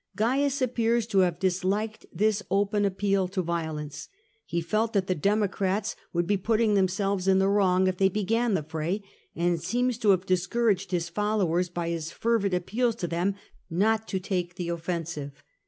Cains 0.17 0.63
appears 0.63 1.05
to 1.05 1.19
have 1.19 1.37
disliked 1.37 2.07
this 2.11 2.41
open 2.49 2.85
appeal 2.85 3.27
to 3.27 3.43
violence. 3.43 4.09
He 4.47 4.59
felt 4.59 4.93
that 4.93 5.05
the 5.05 5.13
Democrats 5.13 5.95
would 6.11 6.25
be 6.25 6.37
putting 6.37 6.73
themselves 6.73 7.27
in 7.27 7.37
the 7.37 7.47
wrong 7.47 7.85
if 7.85 7.97
they 7.99 8.09
began 8.09 8.55
the 8.55 8.63
fray, 8.63 9.03
and 9.35 9.61
seems 9.61 9.99
to 9.99 10.09
have 10.09 10.25
discouraged 10.25 10.89
his 10.89 11.07
followers 11.07 11.69
by 11.69 11.89
his 11.89 12.09
fervid 12.11 12.55
appeals 12.55 12.95
to 12.95 13.07
them 13.07 13.35
not 13.69 14.07
to 14.07 14.19
take 14.19 14.55
the 14.55 14.69
offensive. 14.69 15.43